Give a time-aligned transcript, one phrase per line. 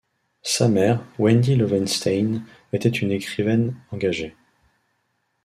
[0.41, 4.35] Sa mère, Wendy Lowenstein, était une écrivaine engagée.